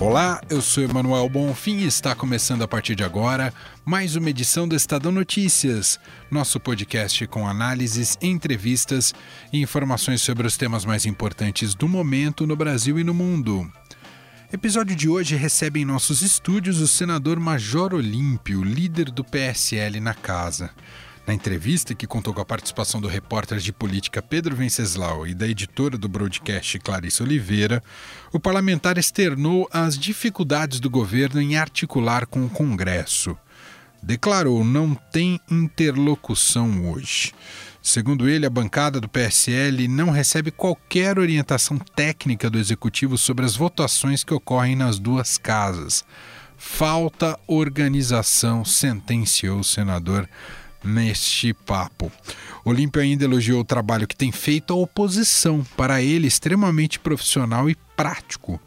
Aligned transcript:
Olá, 0.00 0.40
eu 0.48 0.62
sou 0.62 0.84
Emanuel 0.84 1.28
Bonfim 1.28 1.78
e 1.78 1.86
está 1.86 2.14
começando 2.14 2.62
a 2.62 2.68
partir 2.68 2.94
de 2.94 3.02
agora 3.02 3.52
mais 3.84 4.14
uma 4.14 4.30
edição 4.30 4.68
do 4.68 4.76
Estadão 4.76 5.10
Notícias, 5.10 5.98
nosso 6.30 6.60
podcast 6.60 7.26
com 7.26 7.48
análises, 7.48 8.16
entrevistas 8.22 9.12
e 9.52 9.60
informações 9.60 10.22
sobre 10.22 10.46
os 10.46 10.56
temas 10.56 10.84
mais 10.84 11.04
importantes 11.04 11.74
do 11.74 11.88
momento 11.88 12.46
no 12.46 12.54
Brasil 12.54 12.96
e 12.96 13.02
no 13.02 13.12
mundo. 13.12 13.68
Episódio 14.52 14.94
de 14.94 15.08
hoje 15.08 15.34
recebe 15.34 15.80
em 15.80 15.84
nossos 15.84 16.22
estúdios 16.22 16.80
o 16.80 16.86
senador 16.86 17.40
Major 17.40 17.92
Olímpio, 17.92 18.62
líder 18.62 19.10
do 19.10 19.24
PSL 19.24 19.98
na 19.98 20.14
casa. 20.14 20.70
Na 21.28 21.34
entrevista, 21.34 21.94
que 21.94 22.06
contou 22.06 22.32
com 22.32 22.40
a 22.40 22.44
participação 22.46 23.02
do 23.02 23.06
repórter 23.06 23.58
de 23.58 23.70
política 23.70 24.22
Pedro 24.22 24.56
Venceslau 24.56 25.26
e 25.26 25.34
da 25.34 25.46
editora 25.46 25.98
do 25.98 26.08
broadcast 26.08 26.78
Clarice 26.78 27.22
Oliveira, 27.22 27.82
o 28.32 28.40
parlamentar 28.40 28.96
externou 28.96 29.68
as 29.70 29.98
dificuldades 29.98 30.80
do 30.80 30.88
governo 30.88 31.38
em 31.38 31.54
articular 31.58 32.24
com 32.24 32.46
o 32.46 32.48
Congresso. 32.48 33.36
Declarou 34.02 34.64
não 34.64 34.94
tem 34.94 35.38
interlocução 35.50 36.90
hoje. 36.90 37.34
Segundo 37.82 38.26
ele, 38.26 38.46
a 38.46 38.50
bancada 38.50 38.98
do 38.98 39.06
PSL 39.06 39.86
não 39.86 40.08
recebe 40.08 40.50
qualquer 40.50 41.18
orientação 41.18 41.76
técnica 41.76 42.48
do 42.48 42.58
executivo 42.58 43.18
sobre 43.18 43.44
as 43.44 43.54
votações 43.54 44.24
que 44.24 44.32
ocorrem 44.32 44.74
nas 44.74 44.98
duas 44.98 45.36
casas. 45.36 46.06
Falta 46.56 47.38
organização, 47.46 48.64
sentenciou 48.64 49.60
o 49.60 49.64
senador 49.64 50.26
neste 50.82 51.52
papo. 51.52 52.10
Olímpio 52.64 53.00
ainda 53.00 53.24
elogiou 53.24 53.60
o 53.60 53.64
trabalho 53.64 54.06
que 54.06 54.16
tem 54.16 54.30
feito 54.30 54.72
a 54.72 54.76
oposição, 54.76 55.64
para 55.76 56.02
ele 56.02 56.26
extremamente 56.26 56.98
profissional 56.98 57.68
e 57.68 57.76
prático. 57.96 58.60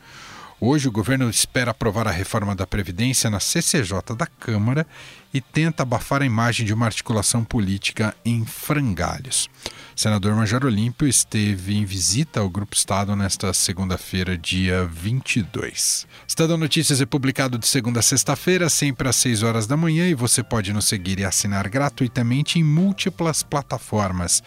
Hoje, 0.64 0.88
o 0.88 0.92
governo 0.92 1.28
espera 1.28 1.72
aprovar 1.72 2.08
a 2.08 2.12
reforma 2.12 2.56
da 2.56 2.68
Previdência 2.68 3.32
na 3.32 3.40
CCJ 3.40 4.16
da 4.16 4.28
Câmara 4.28 4.86
e 5.34 5.42
tenta 5.42 5.82
abafar 5.82 6.22
a 6.22 6.26
imagem 6.26 6.68
de 6.68 6.72
uma 6.72 6.86
articulação 6.86 7.44
política 7.44 8.16
em 8.24 8.46
frangalhos. 8.46 9.50
O 9.96 10.00
senador 10.00 10.36
Major 10.36 10.64
Olímpio 10.64 11.08
esteve 11.08 11.76
em 11.76 11.84
visita 11.84 12.42
ao 12.42 12.50
Grupo 12.50 12.76
Estado 12.76 13.16
nesta 13.16 13.52
segunda-feira, 13.56 14.38
dia 14.38 14.86
22. 14.86 16.06
Estadão 16.28 16.58
Notícias 16.58 17.02
é 17.02 17.08
publicado 17.08 17.58
de 17.58 17.68
segunda 17.68 18.00
a 18.00 18.04
sexta-feira, 18.04 18.70
sempre 18.70 19.10
às 19.10 19.16
6 19.16 19.42
horas 19.42 19.66
da 19.66 19.76
manhã, 19.76 20.08
e 20.08 20.14
você 20.14 20.44
pode 20.44 20.72
nos 20.72 20.86
seguir 20.86 21.20
e 21.20 21.26
assinar 21.26 21.68
gratuitamente 21.70 22.60
em 22.60 22.64
múltiplas 22.64 23.42
plataformas 23.42 24.44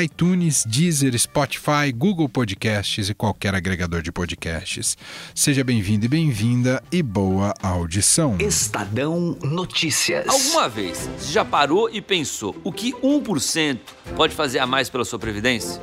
iTunes, 0.00 0.64
Deezer, 0.66 1.18
Spotify, 1.18 1.92
Google 1.94 2.28
Podcasts 2.28 3.08
e 3.10 3.14
qualquer 3.14 3.54
agregador 3.54 4.00
de 4.02 4.10
podcasts. 4.10 4.96
Seja 5.34 5.62
bem-vindo 5.62 6.06
e 6.06 6.08
bem-vinda 6.08 6.82
e 6.90 7.02
boa 7.02 7.54
audição. 7.62 8.36
Estadão 8.38 9.36
Notícias. 9.42 10.26
Alguma 10.26 10.68
vez 10.68 11.08
você 11.18 11.32
já 11.32 11.44
parou 11.44 11.90
e 11.90 12.00
pensou 12.00 12.56
o 12.64 12.72
que 12.72 12.92
1% 12.94 13.78
pode 14.16 14.34
fazer 14.34 14.58
a 14.58 14.66
mais 14.66 14.88
pela 14.88 15.04
sua 15.04 15.18
previdência? 15.18 15.82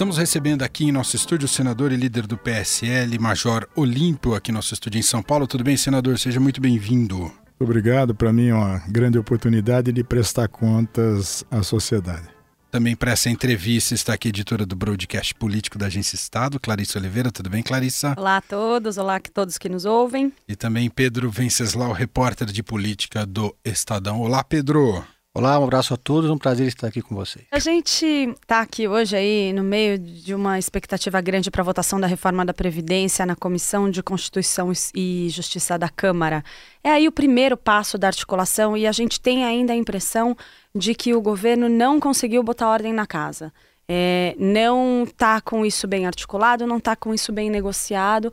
Estamos 0.00 0.16
recebendo 0.16 0.62
aqui 0.62 0.84
em 0.86 0.92
nosso 0.92 1.14
estúdio 1.14 1.44
o 1.44 1.48
senador 1.48 1.92
e 1.92 1.96
líder 1.96 2.26
do 2.26 2.38
PSL, 2.38 3.18
Major 3.18 3.68
Olímpio, 3.76 4.34
aqui 4.34 4.50
no 4.50 4.56
nosso 4.56 4.72
estúdio 4.72 4.98
em 4.98 5.02
São 5.02 5.22
Paulo. 5.22 5.46
Tudo 5.46 5.62
bem, 5.62 5.76
senador? 5.76 6.18
Seja 6.18 6.40
muito 6.40 6.58
bem-vindo. 6.58 7.30
Obrigado. 7.58 8.14
Para 8.14 8.32
mim 8.32 8.48
é 8.48 8.54
uma 8.54 8.78
grande 8.88 9.18
oportunidade 9.18 9.92
de 9.92 10.02
prestar 10.02 10.48
contas 10.48 11.44
à 11.50 11.62
sociedade. 11.62 12.26
Também 12.70 12.96
para 12.96 13.10
essa 13.10 13.28
entrevista 13.28 13.92
está 13.92 14.14
aqui 14.14 14.28
a 14.28 14.30
editora 14.30 14.64
do 14.64 14.74
broadcast 14.74 15.34
político 15.34 15.76
da 15.76 15.84
Agência 15.84 16.16
Estado, 16.16 16.58
Clarissa 16.58 16.98
Oliveira. 16.98 17.30
Tudo 17.30 17.50
bem, 17.50 17.62
Clarissa? 17.62 18.14
Olá 18.16 18.38
a 18.38 18.40
todos, 18.40 18.96
olá 18.96 19.16
a 19.16 19.20
todos 19.20 19.58
que 19.58 19.68
nos 19.68 19.84
ouvem. 19.84 20.32
E 20.48 20.56
também 20.56 20.88
Pedro 20.88 21.30
Venceslau, 21.30 21.92
repórter 21.92 22.46
de 22.46 22.62
política 22.62 23.26
do 23.26 23.54
Estadão. 23.62 24.22
Olá, 24.22 24.42
Pedro. 24.42 25.04
Olá, 25.40 25.58
um 25.58 25.64
abraço 25.64 25.94
a 25.94 25.96
todos, 25.96 26.28
um 26.28 26.36
prazer 26.36 26.66
estar 26.66 26.88
aqui 26.88 27.00
com 27.00 27.14
vocês. 27.14 27.46
A 27.50 27.58
gente 27.58 28.04
está 28.04 28.60
aqui 28.60 28.86
hoje 28.86 29.16
aí 29.16 29.54
no 29.54 29.62
meio 29.62 29.98
de 29.98 30.34
uma 30.34 30.58
expectativa 30.58 31.18
grande 31.22 31.50
para 31.50 31.62
a 31.62 31.64
votação 31.64 31.98
da 31.98 32.06
reforma 32.06 32.44
da 32.44 32.52
Previdência 32.52 33.24
na 33.24 33.34
Comissão 33.34 33.90
de 33.90 34.02
Constituição 34.02 34.70
e 34.94 35.28
Justiça 35.30 35.78
da 35.78 35.88
Câmara. 35.88 36.44
É 36.84 36.90
aí 36.90 37.08
o 37.08 37.12
primeiro 37.12 37.56
passo 37.56 37.96
da 37.96 38.08
articulação 38.08 38.76
e 38.76 38.86
a 38.86 38.92
gente 38.92 39.18
tem 39.18 39.42
ainda 39.42 39.72
a 39.72 39.76
impressão 39.76 40.36
de 40.74 40.94
que 40.94 41.14
o 41.14 41.22
governo 41.22 41.70
não 41.70 41.98
conseguiu 41.98 42.42
botar 42.42 42.68
ordem 42.68 42.92
na 42.92 43.06
casa. 43.06 43.50
É, 43.88 44.36
não 44.38 45.04
está 45.04 45.40
com 45.40 45.64
isso 45.64 45.88
bem 45.88 46.04
articulado, 46.04 46.66
não 46.66 46.76
está 46.76 46.94
com 46.94 47.14
isso 47.14 47.32
bem 47.32 47.48
negociado 47.48 48.30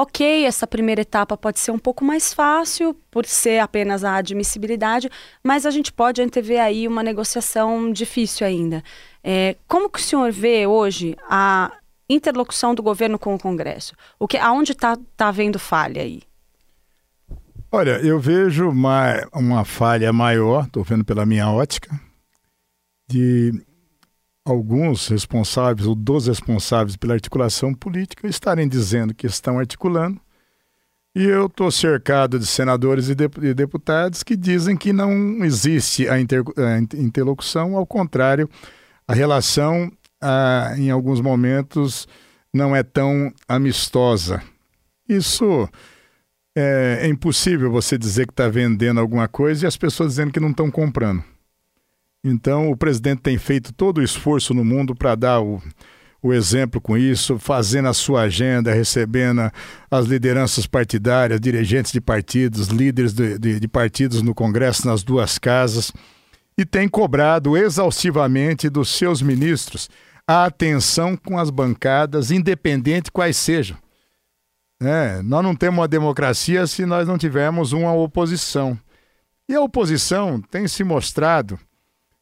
ok, 0.00 0.46
essa 0.46 0.66
primeira 0.66 1.02
etapa 1.02 1.36
pode 1.36 1.60
ser 1.60 1.72
um 1.72 1.78
pouco 1.78 2.02
mais 2.02 2.32
fácil, 2.32 2.96
por 3.10 3.26
ser 3.26 3.58
apenas 3.58 4.02
a 4.02 4.14
admissibilidade, 4.14 5.10
mas 5.44 5.66
a 5.66 5.70
gente 5.70 5.92
pode 5.92 6.22
antever 6.22 6.58
aí 6.58 6.88
uma 6.88 7.02
negociação 7.02 7.92
difícil 7.92 8.46
ainda. 8.46 8.82
É, 9.22 9.56
como 9.68 9.90
que 9.90 9.98
o 9.98 10.02
senhor 10.02 10.32
vê 10.32 10.66
hoje 10.66 11.14
a 11.28 11.70
interlocução 12.08 12.74
do 12.74 12.82
governo 12.82 13.18
com 13.18 13.34
o 13.34 13.38
Congresso? 13.38 13.94
O 14.18 14.26
que, 14.26 14.38
aonde 14.38 14.72
está 14.72 14.96
tá 15.14 15.28
havendo 15.28 15.58
falha 15.58 16.00
aí? 16.00 16.22
Olha, 17.70 18.00
eu 18.00 18.18
vejo 18.18 18.70
uma, 18.70 19.28
uma 19.34 19.66
falha 19.66 20.10
maior, 20.14 20.64
estou 20.64 20.82
vendo 20.82 21.04
pela 21.04 21.26
minha 21.26 21.50
ótica, 21.50 21.90
de 23.06 23.52
alguns 24.50 25.08
responsáveis, 25.08 25.86
ou 25.86 25.94
dos 25.94 26.26
responsáveis 26.26 26.96
pela 26.96 27.14
articulação 27.14 27.74
política, 27.74 28.28
estarem 28.28 28.68
dizendo 28.68 29.14
que 29.14 29.26
estão 29.26 29.58
articulando, 29.58 30.20
e 31.14 31.24
eu 31.24 31.46
estou 31.46 31.70
cercado 31.70 32.38
de 32.38 32.46
senadores 32.46 33.08
e 33.08 33.14
deputados 33.54 34.22
que 34.22 34.36
dizem 34.36 34.76
que 34.76 34.92
não 34.92 35.44
existe 35.44 36.08
a, 36.08 36.20
inter, 36.20 36.44
a 36.56 36.78
interlocução, 36.96 37.76
ao 37.76 37.84
contrário, 37.84 38.48
a 39.08 39.12
relação, 39.12 39.90
ah, 40.20 40.72
em 40.76 40.88
alguns 40.88 41.20
momentos, 41.20 42.06
não 42.54 42.76
é 42.76 42.84
tão 42.84 43.32
amistosa. 43.48 44.40
Isso 45.08 45.68
é, 46.56 47.00
é 47.02 47.08
impossível 47.08 47.72
você 47.72 47.98
dizer 47.98 48.26
que 48.26 48.32
está 48.32 48.48
vendendo 48.48 49.00
alguma 49.00 49.26
coisa 49.26 49.64
e 49.64 49.66
as 49.66 49.76
pessoas 49.76 50.10
dizendo 50.10 50.32
que 50.32 50.38
não 50.38 50.50
estão 50.50 50.70
comprando. 50.70 51.24
Então, 52.22 52.70
o 52.70 52.76
presidente 52.76 53.22
tem 53.22 53.38
feito 53.38 53.72
todo 53.72 53.98
o 53.98 54.02
esforço 54.02 54.52
no 54.52 54.62
mundo 54.64 54.94
para 54.94 55.14
dar 55.14 55.40
o, 55.40 55.62
o 56.22 56.34
exemplo 56.34 56.80
com 56.80 56.96
isso, 56.96 57.38
fazendo 57.38 57.88
a 57.88 57.94
sua 57.94 58.22
agenda, 58.22 58.74
recebendo 58.74 59.50
as 59.90 60.06
lideranças 60.06 60.66
partidárias, 60.66 61.40
dirigentes 61.40 61.92
de 61.92 62.00
partidos, 62.00 62.68
líderes 62.68 63.14
de, 63.14 63.38
de, 63.38 63.60
de 63.60 63.68
partidos 63.68 64.20
no 64.20 64.34
Congresso, 64.34 64.86
nas 64.86 65.02
duas 65.02 65.38
casas, 65.38 65.92
e 66.58 66.66
tem 66.66 66.86
cobrado 66.88 67.56
exaustivamente 67.56 68.68
dos 68.68 68.90
seus 68.90 69.22
ministros 69.22 69.88
a 70.26 70.44
atenção 70.44 71.16
com 71.16 71.38
as 71.38 71.48
bancadas, 71.48 72.30
independente 72.30 73.10
quais 73.10 73.36
sejam. 73.36 73.78
É, 74.82 75.22
nós 75.22 75.42
não 75.42 75.56
temos 75.56 75.78
uma 75.78 75.88
democracia 75.88 76.66
se 76.66 76.84
nós 76.84 77.08
não 77.08 77.16
tivermos 77.16 77.72
uma 77.72 77.92
oposição. 77.94 78.78
E 79.48 79.54
a 79.54 79.60
oposição 79.60 80.40
tem 80.40 80.68
se 80.68 80.84
mostrado 80.84 81.58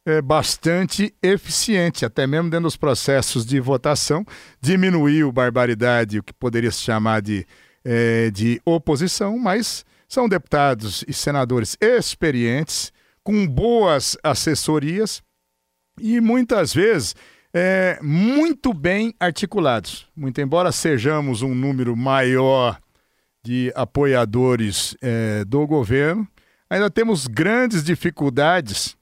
é, 0.09 0.21
bastante 0.21 1.13
eficiente, 1.21 2.03
até 2.03 2.25
mesmo 2.25 2.49
dentro 2.49 2.63
dos 2.63 2.75
processos 2.75 3.45
de 3.45 3.59
votação, 3.59 4.25
diminuiu 4.59 5.31
barbaridade, 5.31 6.17
o 6.17 6.23
que 6.23 6.33
poderia 6.33 6.71
se 6.71 6.79
chamar 6.79 7.21
de, 7.21 7.45
é, 7.85 8.31
de 8.31 8.59
oposição, 8.65 9.37
mas 9.37 9.85
são 10.07 10.27
deputados 10.27 11.05
e 11.07 11.13
senadores 11.13 11.77
experientes, 11.79 12.91
com 13.23 13.47
boas 13.47 14.17
assessorias 14.23 15.21
e 16.01 16.19
muitas 16.19 16.73
vezes 16.73 17.15
é, 17.53 17.99
muito 18.01 18.73
bem 18.73 19.13
articulados. 19.19 20.07
Muito 20.15 20.41
embora 20.41 20.71
sejamos 20.71 21.43
um 21.43 21.53
número 21.53 21.95
maior 21.95 22.79
de 23.43 23.71
apoiadores 23.75 24.97
é, 25.01 25.45
do 25.45 25.67
governo, 25.67 26.27
ainda 26.67 26.89
temos 26.89 27.27
grandes 27.27 27.83
dificuldades 27.83 28.97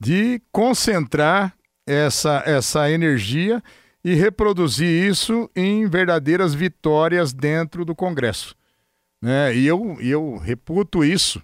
de 0.00 0.40
concentrar 0.50 1.54
essa, 1.86 2.42
essa 2.46 2.90
energia 2.90 3.62
e 4.02 4.14
reproduzir 4.14 4.88
isso 4.88 5.50
em 5.54 5.86
verdadeiras 5.86 6.54
vitórias 6.54 7.32
dentro 7.32 7.84
do 7.84 7.94
Congresso. 7.94 8.56
Né? 9.20 9.54
E 9.54 9.66
eu, 9.66 9.98
eu 10.00 10.38
reputo 10.38 11.04
isso, 11.04 11.42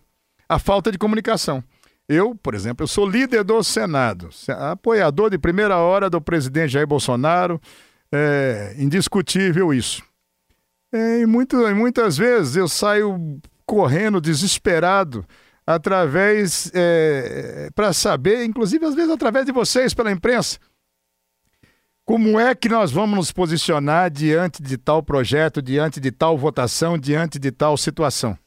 a 0.48 0.58
falta 0.58 0.90
de 0.90 0.96
comunicação. 0.96 1.62
Eu, 2.08 2.34
por 2.34 2.54
exemplo, 2.54 2.84
eu 2.84 2.88
sou 2.88 3.06
líder 3.06 3.44
do 3.44 3.62
Senado, 3.62 4.30
apoiador 4.70 5.28
de 5.28 5.38
primeira 5.38 5.76
hora 5.76 6.08
do 6.08 6.20
presidente 6.20 6.72
Jair 6.72 6.86
Bolsonaro, 6.86 7.60
é 8.10 8.74
indiscutível 8.78 9.74
isso. 9.74 10.02
É, 10.92 11.20
e, 11.20 11.26
muito, 11.26 11.56
e 11.68 11.74
muitas 11.74 12.16
vezes 12.16 12.56
eu 12.56 12.68
saio 12.68 13.40
correndo 13.66 14.20
desesperado 14.20 15.26
através 15.66 16.70
é, 16.72 17.68
para 17.74 17.92
saber, 17.92 18.44
inclusive 18.44 18.86
às 18.86 18.94
vezes 18.94 19.10
através 19.10 19.44
de 19.44 19.52
vocês 19.52 19.92
pela 19.92 20.12
imprensa, 20.12 20.58
como 22.04 22.38
é 22.38 22.54
que 22.54 22.68
nós 22.68 22.92
vamos 22.92 23.16
nos 23.16 23.32
posicionar 23.32 24.08
diante 24.10 24.62
de 24.62 24.78
tal 24.78 25.02
projeto, 25.02 25.60
diante 25.60 25.98
de 25.98 26.12
tal 26.12 26.38
votação, 26.38 26.96
diante 26.96 27.36
de 27.36 27.50
tal 27.50 27.76
situação? 27.76 28.38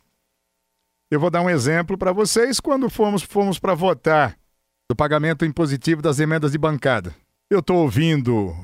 Eu 1.11 1.19
vou 1.19 1.29
dar 1.29 1.41
um 1.41 1.49
exemplo 1.49 1.97
para 1.97 2.13
vocês 2.13 2.59
quando 2.61 2.89
fomos, 2.89 3.21
fomos 3.21 3.59
para 3.59 3.73
votar 3.73 4.37
do 4.89 4.95
pagamento 4.95 5.43
impositivo 5.43 6.01
das 6.01 6.19
emendas 6.19 6.53
de 6.53 6.57
bancada. 6.57 7.13
Eu 7.49 7.59
estou 7.59 7.77
ouvindo, 7.77 8.55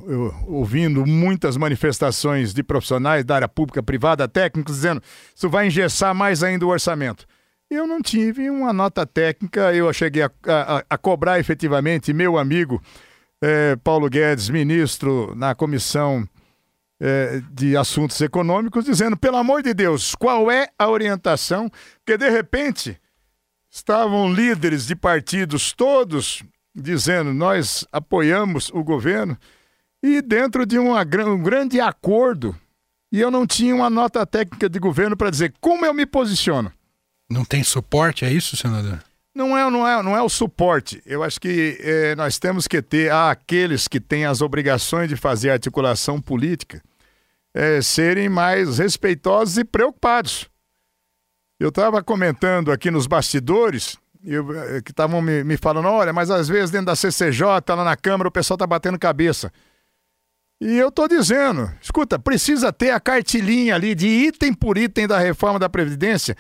ouvindo 0.48 1.06
muitas 1.06 1.58
manifestações 1.58 2.54
de 2.54 2.64
profissionais 2.64 3.26
da 3.26 3.36
área 3.36 3.50
pública, 3.50 3.84
privada, 3.84 4.28
técnicos, 4.28 4.76
dizendo 4.76 5.02
isso 5.36 5.50
vai 5.50 5.68
engessar 5.68 6.14
mais 6.16 6.42
ainda 6.42 6.66
o 6.66 6.70
orçamento. 6.70 7.26
Eu 7.70 7.88
não 7.88 8.00
tive 8.00 8.50
uma 8.50 8.72
nota 8.72 9.06
técnica, 9.08 9.74
eu 9.74 9.92
cheguei 9.92 10.22
a, 10.22 10.32
a, 10.46 10.86
a 10.88 10.98
cobrar 10.98 11.40
efetivamente 11.40 12.14
meu 12.14 12.38
amigo 12.38 12.82
é, 13.42 13.76
Paulo 13.78 14.08
Guedes, 14.08 14.50
ministro 14.50 15.34
na 15.36 15.56
Comissão 15.56 16.28
é, 17.00 17.42
de 17.52 17.76
Assuntos 17.76 18.22
Econômicos, 18.22 18.86
dizendo: 18.86 19.18
pelo 19.18 19.38
amor 19.38 19.64
de 19.64 19.74
Deus, 19.74 20.14
qual 20.14 20.52
é 20.52 20.68
a 20.78 20.88
orientação? 20.88 21.70
Porque 21.98 22.18
de 22.18 22.30
repente 22.30 23.00
estavam 23.70 24.32
líderes 24.32 24.86
de 24.86 24.96
partidos 24.96 25.74
todos 25.74 26.44
dizendo: 26.74 27.34
nós 27.34 27.84
apoiamos 27.92 28.70
o 28.74 28.84
governo, 28.84 29.36
e 30.04 30.22
dentro 30.22 30.68
de 30.68 30.78
uma, 30.78 31.02
um 31.02 31.42
grande 31.42 31.82
acordo, 31.82 32.56
e 33.12 33.20
eu 33.20 33.32
não 33.32 33.48
tinha 33.48 33.74
uma 33.74 33.90
nota 33.90 34.24
técnica 34.24 34.70
de 34.70 34.78
governo 34.78 35.18
para 35.18 35.32
dizer 35.32 35.52
como 35.60 35.84
eu 35.84 35.96
me 35.96 36.06
posiciono. 36.06 36.72
Não 37.30 37.44
tem 37.44 37.64
suporte, 37.64 38.24
é 38.26 38.32
isso, 38.32 38.56
senador? 38.56 39.04
Não 39.34 39.58
é, 39.58 39.70
não 39.70 39.86
é, 39.86 40.02
não 40.02 40.16
é 40.16 40.22
o 40.22 40.30
suporte. 40.30 41.02
Eu 41.06 41.22
acho 41.22 41.42
que 41.42 41.78
é, 41.82 42.16
nós 42.16 42.40
temos 42.40 42.68
que 42.68 42.82
ter 42.82 43.12
aqueles 43.12 43.88
que 43.88 44.00
têm 44.00 44.26
as 44.26 44.42
obrigações 44.42 45.10
de 45.10 45.18
fazer 45.18 45.50
articulação 45.50 46.22
política 46.22 46.82
é, 47.54 47.82
serem 47.82 48.30
mais 48.30 48.78
respeitosos 48.78 49.58
e 49.58 49.66
preocupados. 49.66 50.50
Eu 51.60 51.70
estava 51.70 52.04
comentando 52.04 52.72
aqui 52.72 52.92
nos 52.92 53.08
bastidores 53.08 53.98
eu, 54.24 54.60
é, 54.60 54.82
que 54.82 54.92
estavam 54.92 55.22
me, 55.22 55.44
me, 55.44 55.58
falando, 55.58 55.88
olha, 55.88 56.12
mas 56.12 56.32
às 56.32 56.48
vezes 56.48 56.72
dentro 56.72 56.88
da 56.88 56.96
CCJ, 56.96 57.46
lá 57.70 57.84
na 57.84 57.96
Câmara, 57.96 58.28
o 58.28 58.32
pessoal 58.32 58.56
está 58.56 58.66
batendo 58.66 58.98
cabeça. 58.98 59.52
E 60.60 60.78
eu 60.78 60.88
estou 60.88 61.08
dizendo, 61.08 61.72
escuta, 61.82 62.18
precisa 62.18 62.72
ter 62.72 62.92
a 62.92 63.00
cartilinha 63.00 63.76
ali 63.76 63.94
de 63.94 64.08
item 64.08 64.54
por 64.54 64.78
item 64.78 65.08
da 65.08 65.20
reforma 65.20 65.60
da 65.60 65.70
Previdência 65.70 66.36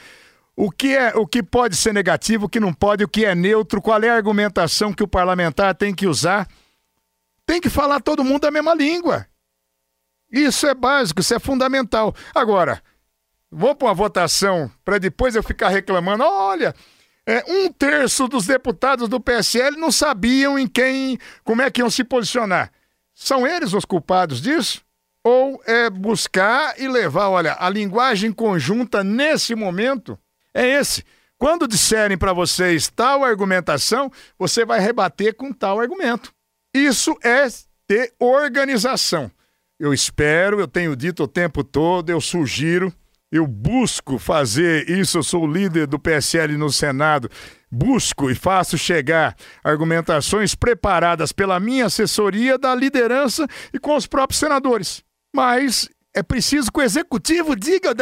o 0.55 0.71
que, 0.71 0.95
é, 0.95 1.13
o 1.15 1.27
que 1.27 1.43
pode 1.43 1.75
ser 1.75 1.93
negativo, 1.93 2.45
o 2.45 2.49
que 2.49 2.59
não 2.59 2.73
pode, 2.73 3.03
o 3.03 3.07
que 3.07 3.25
é 3.25 3.35
neutro, 3.35 3.81
qual 3.81 4.01
é 4.01 4.09
a 4.09 4.15
argumentação 4.15 4.93
que 4.93 5.03
o 5.03 5.07
parlamentar 5.07 5.75
tem 5.75 5.93
que 5.93 6.07
usar. 6.07 6.47
Tem 7.45 7.59
que 7.59 7.69
falar 7.69 7.99
todo 7.99 8.23
mundo 8.23 8.45
a 8.45 8.51
mesma 8.51 8.73
língua. 8.73 9.27
Isso 10.31 10.65
é 10.65 10.73
básico, 10.73 11.19
isso 11.19 11.33
é 11.33 11.39
fundamental. 11.39 12.15
Agora, 12.33 12.81
vou 13.51 13.75
para 13.75 13.89
uma 13.89 13.93
votação 13.93 14.71
para 14.83 14.97
depois 14.97 15.35
eu 15.35 15.43
ficar 15.43 15.69
reclamando: 15.69 16.23
olha, 16.23 16.73
é, 17.27 17.43
um 17.47 17.71
terço 17.71 18.27
dos 18.27 18.47
deputados 18.47 19.09
do 19.09 19.19
PSL 19.19 19.77
não 19.77 19.91
sabiam 19.91 20.57
em 20.57 20.67
quem, 20.67 21.19
como 21.43 21.61
é 21.61 21.69
que 21.69 21.81
iam 21.81 21.89
se 21.89 22.03
posicionar. 22.03 22.71
São 23.13 23.45
eles 23.45 23.73
os 23.73 23.85
culpados 23.85 24.41
disso? 24.41 24.81
Ou 25.23 25.61
é 25.65 25.89
buscar 25.89 26.79
e 26.79 26.87
levar, 26.87 27.29
olha, 27.29 27.55
a 27.59 27.69
linguagem 27.69 28.31
conjunta 28.31 29.03
nesse 29.03 29.55
momento 29.55 30.19
é 30.55 30.79
esse. 30.79 31.03
Quando 31.37 31.67
disserem 31.67 32.17
para 32.17 32.31
vocês 32.31 32.87
tal 32.87 33.23
argumentação, 33.23 34.09
você 34.39 34.65
vai 34.65 34.79
rebater 34.79 35.35
com 35.35 35.51
tal 35.51 35.79
argumento. 35.79 36.33
Isso 36.73 37.15
é 37.21 37.45
ter 37.85 38.13
organização. 38.19 39.29
Eu 39.77 39.93
espero, 39.93 40.59
eu 40.59 40.67
tenho 40.67 40.95
dito 40.95 41.23
o 41.23 41.27
tempo 41.27 41.61
todo, 41.61 42.09
eu 42.09 42.21
sugiro, 42.21 42.93
eu 43.29 43.45
busco 43.45 44.17
fazer 44.17 44.89
isso. 44.89 45.17
Eu 45.17 45.23
sou 45.23 45.43
o 45.43 45.51
líder 45.51 45.87
do 45.87 45.99
PSL 45.99 46.55
no 46.57 46.71
Senado. 46.71 47.29
Busco 47.69 48.31
e 48.31 48.35
faço 48.35 48.77
chegar 48.77 49.35
argumentações 49.61 50.55
preparadas 50.55 51.33
pela 51.33 51.59
minha 51.59 51.87
assessoria 51.87 52.57
da 52.57 52.73
liderança 52.73 53.45
e 53.73 53.79
com 53.79 53.95
os 53.95 54.07
próprios 54.07 54.39
senadores. 54.39 55.03
Mas 55.35 55.89
é 56.13 56.23
preciso 56.23 56.71
que 56.71 56.79
o 56.79 56.83
executivo 56.83 57.57
diga 57.57 57.93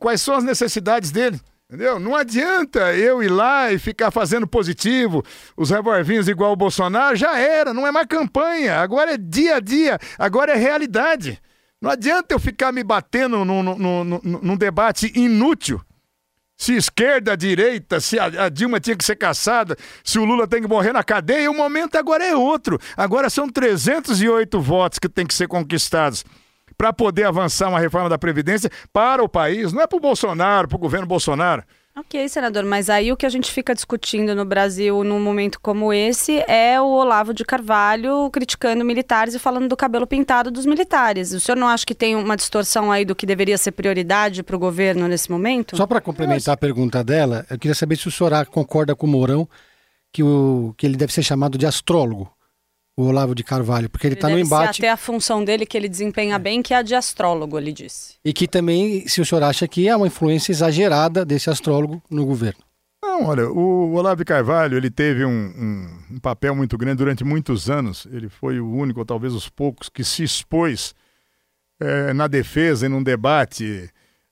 quais 0.00 0.20
são 0.20 0.34
as 0.34 0.42
necessidades 0.42 1.12
dele. 1.12 1.40
Entendeu? 1.70 2.00
Não 2.00 2.16
adianta 2.16 2.96
eu 2.96 3.22
ir 3.22 3.28
lá 3.28 3.72
e 3.72 3.78
ficar 3.78 4.10
fazendo 4.10 4.44
positivo, 4.44 5.22
os 5.56 5.70
revolvinhos 5.70 6.26
igual 6.26 6.52
o 6.52 6.56
Bolsonaro, 6.56 7.14
já 7.14 7.38
era, 7.38 7.72
não 7.72 7.86
é 7.86 7.92
mais 7.92 8.08
campanha, 8.08 8.80
agora 8.80 9.14
é 9.14 9.16
dia 9.16 9.54
a 9.54 9.60
dia, 9.60 9.96
agora 10.18 10.50
é 10.50 10.56
realidade. 10.56 11.40
Não 11.80 11.88
adianta 11.88 12.34
eu 12.34 12.40
ficar 12.40 12.72
me 12.72 12.82
batendo 12.82 13.44
num, 13.44 13.62
num, 13.62 14.02
num, 14.04 14.20
num 14.20 14.56
debate 14.56 15.12
inútil. 15.14 15.80
Se 16.56 16.74
esquerda, 16.74 17.36
direita, 17.36 18.00
se 18.00 18.18
a, 18.18 18.24
a, 18.24 18.48
Dilma 18.48 18.80
tinha 18.80 18.96
que 18.96 19.04
ser 19.04 19.14
caçada, 19.14 19.76
se 20.02 20.18
o 20.18 20.24
Lula 20.24 20.48
tem 20.48 20.60
que 20.60 20.68
morrer 20.68 20.92
na 20.92 21.04
cadeia, 21.04 21.48
o 21.48 21.56
momento 21.56 21.94
agora 21.94 22.26
é 22.26 22.34
outro. 22.34 22.80
Agora 22.96 23.30
são 23.30 23.48
308 23.48 24.60
votos 24.60 24.98
que 24.98 25.08
têm 25.08 25.24
que 25.24 25.32
ser 25.32 25.46
conquistados 25.46 26.24
para 26.80 26.94
poder 26.94 27.24
avançar 27.24 27.68
uma 27.68 27.78
reforma 27.78 28.08
da 28.08 28.16
Previdência 28.16 28.70
para 28.90 29.22
o 29.22 29.28
país, 29.28 29.70
não 29.70 29.82
é 29.82 29.86
para 29.86 29.98
o 29.98 30.00
Bolsonaro, 30.00 30.66
para 30.66 30.76
o 30.76 30.78
governo 30.78 31.06
Bolsonaro. 31.06 31.62
Ok, 31.94 32.26
senador, 32.26 32.64
mas 32.64 32.88
aí 32.88 33.12
o 33.12 33.18
que 33.18 33.26
a 33.26 33.28
gente 33.28 33.52
fica 33.52 33.74
discutindo 33.74 34.34
no 34.34 34.46
Brasil 34.46 35.04
num 35.04 35.20
momento 35.20 35.60
como 35.60 35.92
esse 35.92 36.38
é 36.48 36.80
o 36.80 36.86
Olavo 36.86 37.34
de 37.34 37.44
Carvalho 37.44 38.30
criticando 38.30 38.82
militares 38.82 39.34
e 39.34 39.38
falando 39.38 39.68
do 39.68 39.76
cabelo 39.76 40.06
pintado 40.06 40.50
dos 40.50 40.64
militares. 40.64 41.34
O 41.34 41.40
senhor 41.40 41.58
não 41.58 41.68
acha 41.68 41.84
que 41.84 41.94
tem 41.94 42.16
uma 42.16 42.34
distorção 42.34 42.90
aí 42.90 43.04
do 43.04 43.14
que 43.14 43.26
deveria 43.26 43.58
ser 43.58 43.72
prioridade 43.72 44.42
para 44.42 44.56
o 44.56 44.58
governo 44.58 45.06
nesse 45.06 45.30
momento? 45.30 45.76
Só 45.76 45.86
para 45.86 46.00
complementar 46.00 46.54
a 46.54 46.56
pergunta 46.56 47.04
dela, 47.04 47.44
eu 47.50 47.58
queria 47.58 47.74
saber 47.74 47.96
se 47.98 48.08
o 48.08 48.10
senhor 48.10 48.46
concorda 48.46 48.96
com 48.96 49.06
o 49.06 49.10
Mourão 49.10 49.46
que, 50.10 50.22
o, 50.22 50.74
que 50.78 50.86
ele 50.86 50.96
deve 50.96 51.12
ser 51.12 51.22
chamado 51.22 51.58
de 51.58 51.66
astrólogo 51.66 52.32
o 53.00 53.06
Olavo 53.06 53.34
de 53.34 53.42
Carvalho, 53.42 53.88
porque 53.88 54.06
ele 54.06 54.14
está 54.14 54.28
no 54.28 54.38
embate. 54.38 54.80
até 54.80 54.90
a 54.90 54.96
função 54.96 55.44
dele 55.44 55.64
que 55.64 55.76
ele 55.76 55.88
desempenha 55.88 56.36
é. 56.36 56.38
bem, 56.38 56.62
que 56.62 56.74
é 56.74 56.76
a 56.76 56.82
de 56.82 56.94
astrólogo, 56.94 57.58
ele 57.58 57.72
disse. 57.72 58.14
E 58.24 58.32
que 58.32 58.46
também, 58.46 59.06
se 59.08 59.20
o 59.20 59.26
senhor 59.26 59.42
acha 59.42 59.66
que 59.66 59.88
é 59.88 59.96
uma 59.96 60.06
influência 60.06 60.52
exagerada 60.52 61.24
desse 61.24 61.48
astrólogo 61.48 62.02
no 62.10 62.26
governo. 62.26 62.60
Não, 63.02 63.26
olha, 63.26 63.48
o 63.48 63.94
Olavo 63.94 64.18
de 64.18 64.24
Carvalho, 64.26 64.76
ele 64.76 64.90
teve 64.90 65.24
um, 65.24 65.30
um, 65.30 66.16
um 66.16 66.18
papel 66.18 66.54
muito 66.54 66.76
grande 66.76 66.98
durante 66.98 67.24
muitos 67.24 67.70
anos. 67.70 68.06
Ele 68.12 68.28
foi 68.28 68.60
o 68.60 68.70
único, 68.70 69.00
ou 69.00 69.06
talvez 69.06 69.32
os 69.32 69.48
poucos, 69.48 69.88
que 69.88 70.04
se 70.04 70.22
expôs 70.22 70.94
é, 71.80 72.12
na 72.12 72.26
defesa, 72.26 72.86
em 72.86 72.92
um 72.92 73.02
debate 73.02 73.88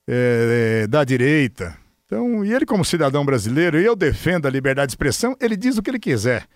é, 0.07 0.83
é, 0.83 0.87
da 0.87 1.03
direita. 1.03 1.75
Então, 2.05 2.45
e 2.45 2.53
ele 2.53 2.65
como 2.65 2.85
cidadão 2.85 3.25
brasileiro, 3.25 3.79
e 3.79 3.85
eu 3.85 3.95
defendo 3.95 4.47
a 4.47 4.51
liberdade 4.51 4.87
de 4.87 4.91
expressão, 4.93 5.35
ele 5.39 5.57
diz 5.57 5.77
o 5.77 5.81
que 5.81 5.89
ele 5.89 5.99
quiser. 5.99 6.47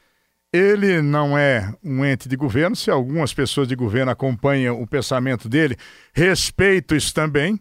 Ele 0.54 1.02
não 1.02 1.36
é 1.36 1.74
um 1.84 2.06
ente 2.06 2.30
de 2.30 2.36
governo. 2.36 2.76
Se 2.76 2.92
algumas 2.92 3.34
pessoas 3.34 3.68
de 3.68 3.76
governo 3.76 4.12
acompanham 4.12 4.80
o 4.80 4.86
pensamento 4.86 5.50
dele, 5.50 5.76
respeito 6.14 6.96
isso 6.96 7.12
também. 7.12 7.60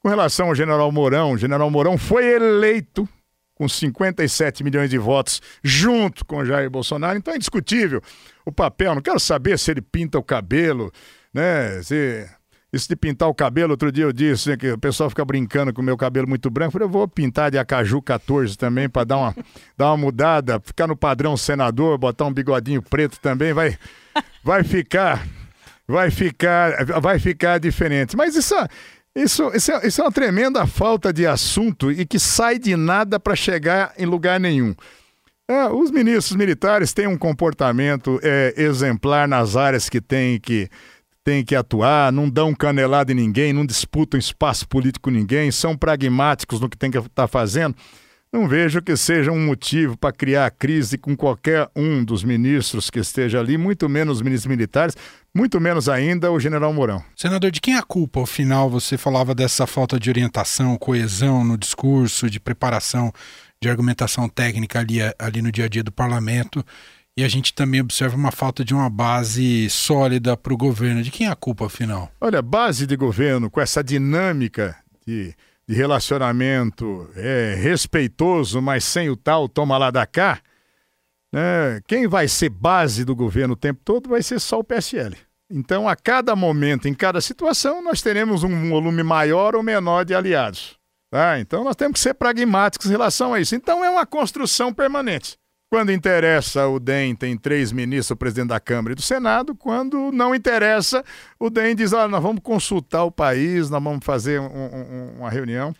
Com 0.00 0.08
relação 0.08 0.48
ao 0.48 0.54
general 0.54 0.90
Mourão, 0.90 1.32
o 1.32 1.38
general 1.38 1.70
Mourão 1.70 1.96
foi 1.96 2.24
eleito 2.24 3.08
com 3.54 3.68
57 3.68 4.64
milhões 4.64 4.90
de 4.90 4.98
votos 4.98 5.40
junto 5.62 6.24
com 6.24 6.44
Jair 6.44 6.68
Bolsonaro, 6.68 7.16
então 7.16 7.32
é 7.32 7.36
indiscutível 7.36 8.02
o 8.44 8.50
papel. 8.50 8.96
Não 8.96 9.02
quero 9.02 9.20
saber 9.20 9.56
se 9.56 9.70
ele 9.70 9.80
pinta 9.80 10.18
o 10.18 10.22
cabelo, 10.22 10.90
né? 11.32 11.80
Se 11.82 12.28
isso 12.72 12.88
de 12.88 12.96
pintar 12.96 13.28
o 13.28 13.34
cabelo, 13.34 13.72
outro 13.72 13.92
dia 13.92 14.04
eu 14.04 14.12
disse 14.12 14.48
né, 14.48 14.56
que 14.56 14.72
o 14.72 14.78
pessoal 14.78 15.10
fica 15.10 15.24
brincando 15.24 15.72
com 15.74 15.82
o 15.82 15.84
meu 15.84 15.96
cabelo 15.96 16.26
muito 16.26 16.50
branco. 16.50 16.68
Eu 16.68 16.72
falei, 16.72 16.86
eu 16.86 16.90
vou 16.90 17.06
pintar 17.06 17.50
de 17.50 17.58
Acaju 17.58 18.00
14 18.00 18.56
também 18.56 18.88
para 18.88 19.04
dar 19.04 19.18
uma, 19.18 19.36
dar 19.76 19.88
uma 19.88 19.96
mudada, 19.96 20.60
ficar 20.64 20.86
no 20.86 20.96
padrão 20.96 21.36
senador, 21.36 21.98
botar 21.98 22.24
um 22.24 22.32
bigodinho 22.32 22.80
preto 22.80 23.20
também, 23.20 23.52
vai. 23.52 23.76
vai 24.42 24.64
ficar, 24.64 25.26
vai 25.86 26.10
ficar, 26.10 26.84
vai 27.00 27.18
ficar 27.18 27.58
diferente. 27.58 28.16
Mas 28.16 28.34
isso, 28.34 28.54
isso, 29.14 29.50
isso, 29.54 29.72
é, 29.72 29.86
isso 29.86 30.00
é 30.00 30.04
uma 30.04 30.12
tremenda 30.12 30.66
falta 30.66 31.12
de 31.12 31.26
assunto 31.26 31.90
e 31.92 32.04
que 32.06 32.18
sai 32.18 32.58
de 32.58 32.76
nada 32.76 33.20
para 33.20 33.36
chegar 33.36 33.92
em 33.98 34.06
lugar 34.06 34.40
nenhum. 34.40 34.74
É, 35.48 35.66
os 35.66 35.90
ministros 35.90 36.36
militares 36.36 36.92
têm 36.92 37.06
um 37.06 37.18
comportamento 37.18 38.18
é, 38.22 38.54
exemplar 38.56 39.28
nas 39.28 39.56
áreas 39.56 39.88
que 39.88 40.00
têm 40.00 40.40
que, 40.40 40.68
têm 41.24 41.44
que 41.44 41.54
atuar, 41.54 42.12
não 42.12 42.28
dão 42.28 42.54
canelada 42.54 43.12
em 43.12 43.14
ninguém, 43.14 43.52
não 43.52 43.64
disputam 43.64 44.18
espaço 44.18 44.68
político 44.68 45.10
com 45.10 45.10
ninguém, 45.10 45.50
são 45.50 45.76
pragmáticos 45.76 46.60
no 46.60 46.68
que 46.68 46.76
tem 46.76 46.90
que 46.90 46.98
estar 46.98 47.08
tá 47.10 47.28
fazendo. 47.28 47.76
Não 48.32 48.48
vejo 48.48 48.80
que 48.80 48.96
seja 48.96 49.30
um 49.30 49.44
motivo 49.44 49.94
para 49.94 50.10
criar 50.10 50.50
crise 50.52 50.96
com 50.96 51.14
qualquer 51.14 51.68
um 51.76 52.02
dos 52.02 52.24
ministros 52.24 52.88
que 52.88 52.98
esteja 52.98 53.38
ali, 53.38 53.58
muito 53.58 53.90
menos 53.90 54.16
os 54.16 54.22
ministros 54.22 54.48
militares, 54.48 54.96
muito 55.34 55.60
menos 55.60 55.86
ainda 55.86 56.32
o 56.32 56.40
general 56.40 56.72
Mourão. 56.72 57.04
Senador, 57.14 57.50
de 57.50 57.60
quem 57.60 57.74
é 57.74 57.78
a 57.78 57.82
culpa? 57.82 58.22
Afinal, 58.22 58.70
você 58.70 58.96
falava 58.96 59.34
dessa 59.34 59.66
falta 59.66 60.00
de 60.00 60.08
orientação, 60.08 60.78
coesão 60.78 61.44
no 61.44 61.58
discurso, 61.58 62.30
de 62.30 62.40
preparação, 62.40 63.12
de 63.60 63.68
argumentação 63.68 64.26
técnica 64.30 64.78
ali, 64.78 64.96
ali 65.18 65.42
no 65.42 65.52
dia 65.52 65.66
a 65.66 65.68
dia 65.68 65.84
do 65.84 65.92
parlamento. 65.92 66.64
E 67.16 67.24
a 67.24 67.28
gente 67.28 67.52
também 67.52 67.80
observa 67.80 68.16
uma 68.16 68.32
falta 68.32 68.64
de 68.64 68.72
uma 68.72 68.88
base 68.88 69.68
sólida 69.68 70.36
para 70.36 70.54
o 70.54 70.56
governo. 70.56 71.02
De 71.02 71.10
quem 71.10 71.26
é 71.26 71.30
a 71.30 71.36
culpa, 71.36 71.66
afinal? 71.66 72.10
Olha, 72.20 72.40
base 72.40 72.86
de 72.86 72.96
governo 72.96 73.50
com 73.50 73.60
essa 73.60 73.84
dinâmica 73.84 74.76
de 75.06 75.34
de 75.66 75.74
relacionamento 75.74 77.08
é, 77.16 77.54
respeitoso, 77.58 78.60
mas 78.60 78.84
sem 78.84 79.08
o 79.08 79.16
tal 79.16 79.48
toma 79.48 79.78
lá 79.78 79.90
da 79.90 80.06
cá, 80.06 80.40
né, 81.32 81.80
quem 81.86 82.06
vai 82.06 82.28
ser 82.28 82.50
base 82.50 83.04
do 83.04 83.14
governo 83.14 83.54
o 83.54 83.56
tempo 83.56 83.80
todo 83.84 84.10
vai 84.10 84.22
ser 84.22 84.38
só 84.38 84.58
o 84.58 84.64
PSL. 84.64 85.16
Então, 85.50 85.88
a 85.88 85.94
cada 85.94 86.34
momento, 86.34 86.88
em 86.88 86.94
cada 86.94 87.20
situação, 87.20 87.82
nós 87.82 88.00
teremos 88.00 88.42
um 88.42 88.70
volume 88.70 89.02
maior 89.02 89.54
ou 89.54 89.62
menor 89.62 90.04
de 90.04 90.14
aliados. 90.14 90.78
Tá? 91.10 91.38
Então, 91.38 91.62
nós 91.62 91.76
temos 91.76 91.94
que 91.94 92.00
ser 92.00 92.14
pragmáticos 92.14 92.86
em 92.86 92.92
relação 92.92 93.34
a 93.34 93.40
isso. 93.40 93.54
Então, 93.54 93.84
é 93.84 93.90
uma 93.90 94.06
construção 94.06 94.72
permanente. 94.72 95.38
Quando 95.72 95.90
interessa, 95.90 96.68
o 96.68 96.78
DEM 96.78 97.14
tem 97.14 97.34
três 97.34 97.72
ministros, 97.72 98.10
o 98.10 98.16
presidente 98.16 98.48
da 98.48 98.60
Câmara 98.60 98.92
e 98.92 98.94
do 98.94 99.00
Senado. 99.00 99.54
Quando 99.54 100.12
não 100.12 100.34
interessa, 100.34 101.02
o 101.40 101.48
DEM 101.48 101.74
diz: 101.74 101.94
ah, 101.94 102.06
nós 102.06 102.22
vamos 102.22 102.42
consultar 102.42 103.04
o 103.04 103.10
país, 103.10 103.70
nós 103.70 103.82
vamos 103.82 104.04
fazer 104.04 104.38
um, 104.38 104.44
um, 104.44 105.14
uma 105.20 105.30
reunião. 105.30 105.74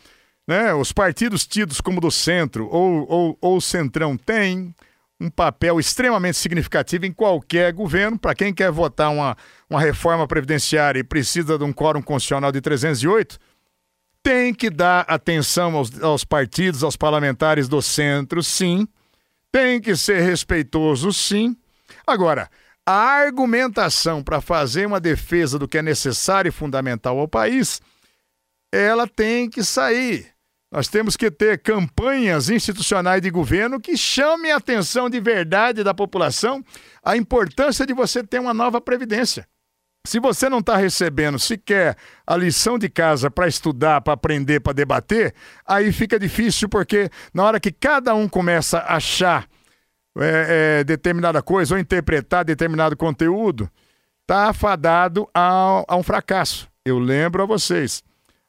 Né? 0.49 0.73
Os 0.73 0.93
partidos 0.93 1.47
tidos 1.47 1.79
como 1.79 2.01
do 2.01 2.11
centro 2.11 2.67
ou, 2.71 3.07
ou, 3.07 3.39
ou 3.39 3.61
centrão 3.61 4.17
têm 4.17 4.75
um 5.21 5.29
papel 5.29 5.79
extremamente 5.79 6.39
significativo 6.39 7.05
em 7.05 7.13
qualquer 7.13 7.71
governo. 7.75 8.19
Para 8.19 8.35
quem 8.35 8.55
quer 8.55 8.71
votar 8.71 9.13
uma, 9.13 9.37
uma 9.69 9.79
reforma 9.79 10.27
previdenciária 10.27 11.01
e 11.01 11.05
precisa 11.05 11.59
de 11.59 11.65
um 11.65 11.71
quórum 11.71 12.01
constitucional 12.01 12.51
de 12.51 12.63
308, 12.63 13.39
tem 14.23 14.55
que 14.55 14.71
dar 14.71 15.05
atenção 15.07 15.77
aos, 15.77 16.03
aos 16.03 16.25
partidos, 16.25 16.83
aos 16.83 16.97
parlamentares 16.97 17.69
do 17.69 17.83
centro, 17.83 18.43
sim 18.43 18.89
tem 19.53 19.81
que 19.81 19.95
ser 19.95 20.23
respeitoso, 20.23 21.13
sim. 21.13 21.55
Agora, 22.07 22.51
a 22.85 22.93
argumentação 22.93 24.25
para 24.25 24.41
fazer 24.41 24.87
uma 24.87 24.99
defesa 24.99 25.59
do 25.59 25.69
que 25.69 25.79
é 25.79 25.83
necessário 25.83 26.49
e 26.49 26.53
fundamental 26.53 27.19
ao 27.19 27.29
país, 27.29 27.81
ela 28.73 29.07
tem 29.07 29.49
que 29.49 29.63
sair. 29.63 30.33
Nós 30.73 30.89
temos 30.89 31.19
que 31.19 31.31
ter 31.31 31.63
campanhas 31.63 32.49
institucionais 32.49 33.21
de 33.21 33.31
governo 33.31 33.79
que 33.79 33.95
chamem 33.95 34.51
a 34.51 34.57
atenção 34.57 35.11
de 35.11 35.21
verdade 35.21 35.85
da 35.85 35.93
população 35.93 36.65
a 37.05 37.15
importância 37.15 37.85
de 37.85 37.93
você 37.93 38.25
ter 38.25 38.41
uma 38.41 38.55
nova 38.55 38.81
previdência. 38.81 39.47
Se 40.05 40.19
você 40.19 40.49
não 40.49 40.59
está 40.59 40.77
recebendo 40.77 41.39
sequer 41.39 41.97
a 42.27 42.37
lição 42.37 42.77
de 42.77 42.89
casa 42.89 43.31
para 43.31 43.47
estudar, 43.47 44.01
para 44.01 44.15
aprender, 44.15 44.61
para 44.61 44.73
debater, 44.73 45.33
aí 45.65 45.93
fica 45.93 46.19
difícil, 46.19 46.69
porque 46.69 47.09
na 47.33 47.45
hora 47.45 47.61
que 47.61 47.71
cada 47.71 48.13
um 48.15 48.29
começa 48.29 48.79
a 48.79 48.97
achar 48.97 49.49
é, 50.19 50.81
é, 50.81 50.85
determinada 50.85 51.41
coisa 51.41 51.75
ou 51.75 51.81
interpretar 51.81 52.45
determinado 52.45 52.97
conteúdo, 52.97 53.71
está 54.23 54.49
afadado 54.49 55.29
a, 55.33 55.85
a 55.87 55.97
um 55.97 56.03
fracasso. 56.03 56.69
Eu 56.85 56.99
lembro 56.99 57.45
a 57.45 57.47
vocês, 57.47 58.03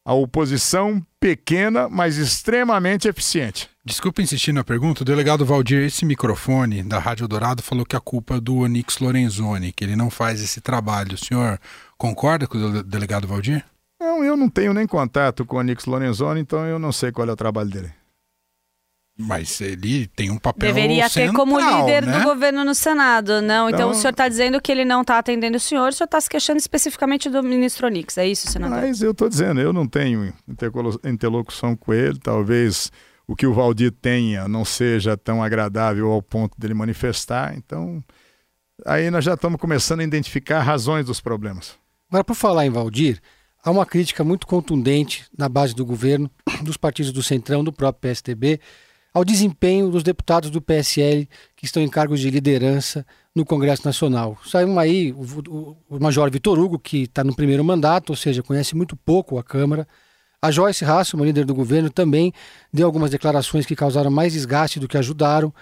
a 0.03 0.13
oposição 0.13 1.05
pequena, 1.19 1.87
mas 1.87 2.17
extremamente 2.17 3.07
eficiente. 3.07 3.69
Desculpa 3.85 4.21
insistir 4.21 4.53
na 4.53 4.63
pergunta, 4.63 5.01
o 5.01 5.05
delegado 5.05 5.45
Valdir, 5.45 5.83
esse 5.83 6.05
microfone 6.05 6.81
da 6.81 6.99
Rádio 6.99 7.27
Dourado 7.27 7.61
falou 7.61 7.85
que 7.85 7.97
a 7.97 7.99
culpa 7.99 8.37
é 8.37 8.39
do 8.39 8.59
Onix 8.59 8.99
Lorenzoni, 8.99 9.73
que 9.73 9.83
ele 9.83 9.97
não 9.97 10.09
faz 10.09 10.41
esse 10.41 10.61
trabalho. 10.61 11.15
O 11.15 11.17
senhor 11.17 11.59
concorda 11.97 12.47
com 12.47 12.57
o 12.57 12.81
delegado 12.81 13.27
Valdir? 13.27 13.65
Não, 13.99 14.23
eu 14.23 14.37
não 14.37 14.47
tenho 14.47 14.73
nem 14.73 14.87
contato 14.87 15.45
com 15.45 15.57
o 15.57 15.59
Onix 15.59 15.85
Lorenzoni, 15.85 16.39
então 16.39 16.65
eu 16.65 16.79
não 16.79 16.93
sei 16.93 17.11
qual 17.11 17.27
é 17.27 17.33
o 17.33 17.35
trabalho 17.35 17.69
dele. 17.69 17.91
Mas 19.19 19.59
ele 19.59 20.07
tem 20.07 20.31
um 20.31 20.37
papel 20.37 20.73
Deveria 20.73 21.09
central, 21.09 21.33
ter 21.33 21.35
como 21.35 21.59
líder 21.59 22.05
né? 22.05 22.19
do 22.19 22.23
governo 22.23 22.63
no 22.63 22.73
Senado, 22.73 23.41
não? 23.41 23.67
Então, 23.67 23.79
então 23.79 23.89
o 23.91 23.93
senhor 23.93 24.11
está 24.11 24.29
dizendo 24.29 24.61
que 24.61 24.71
ele 24.71 24.85
não 24.85 25.01
está 25.01 25.19
atendendo 25.19 25.57
o 25.57 25.59
senhor, 25.59 25.89
o 25.89 25.91
senhor 25.91 26.05
está 26.05 26.21
se 26.21 26.29
queixando 26.29 26.57
especificamente 26.57 27.29
do 27.29 27.43
ministro 27.43 27.85
Onix, 27.85 28.17
é 28.17 28.25
isso, 28.25 28.49
senador? 28.49 28.79
Mas 28.79 29.01
eu 29.01 29.11
estou 29.11 29.27
dizendo, 29.27 29.59
eu 29.59 29.73
não 29.73 29.85
tenho 29.85 30.33
interlocução 31.03 31.75
com 31.75 31.93
ele, 31.93 32.17
talvez 32.17 32.89
o 33.33 33.35
que 33.35 33.47
o 33.47 33.53
Valdir 33.53 33.91
tenha 33.91 34.47
não 34.47 34.63
seja 34.63 35.17
tão 35.17 35.41
agradável 35.41 36.11
ao 36.11 36.21
ponto 36.21 36.55
dele 36.59 36.75
manifestar. 36.75 37.55
Então, 37.57 38.03
aí 38.85 39.09
nós 39.09 39.25
já 39.25 39.33
estamos 39.33 39.59
começando 39.59 40.01
a 40.01 40.03
identificar 40.03 40.61
razões 40.61 41.07
dos 41.07 41.19
problemas. 41.19 41.75
Agora, 42.09 42.23
por 42.23 42.35
falar 42.35 42.67
em 42.67 42.69
Valdir, 42.69 43.19
há 43.63 43.71
uma 43.71 43.87
crítica 43.87 44.23
muito 44.23 44.45
contundente 44.45 45.25
na 45.35 45.49
base 45.49 45.73
do 45.73 45.83
governo, 45.83 46.29
dos 46.61 46.77
partidos 46.77 47.11
do 47.11 47.23
Centrão, 47.23 47.63
do 47.63 47.73
próprio 47.73 48.01
PSTB, 48.01 48.59
ao 49.11 49.25
desempenho 49.25 49.89
dos 49.89 50.03
deputados 50.03 50.51
do 50.51 50.61
PSL 50.61 51.27
que 51.55 51.65
estão 51.65 51.81
em 51.81 51.89
cargos 51.89 52.19
de 52.19 52.29
liderança 52.29 53.03
no 53.35 53.43
Congresso 53.43 53.83
Nacional. 53.83 54.37
Saiu 54.45 54.77
aí 54.77 55.11
o, 55.11 55.23
o, 55.49 55.77
o 55.89 55.99
Major 55.99 56.29
Vitor 56.29 56.59
Hugo, 56.59 56.77
que 56.77 57.03
está 57.03 57.23
no 57.23 57.35
primeiro 57.35 57.63
mandato, 57.63 58.11
ou 58.11 58.15
seja, 58.15 58.43
conhece 58.43 58.75
muito 58.75 58.95
pouco 58.95 59.39
a 59.39 59.43
Câmara. 59.43 59.87
A 60.43 60.51
Joyce 60.51 60.83
Hasselman, 60.83 61.27
líder 61.27 61.45
do 61.45 61.55
governo, 61.55 61.89
também 61.89 62.33
deu 62.71 62.85
algumas 62.85 63.09
declarações 63.09 63.65
que 63.65 63.77
causaram 63.77 64.11
mais 64.11 64.33
desgaste 64.33 64.77
do 64.77 64.89
que 64.89 64.97
ajudaram. 64.97 65.53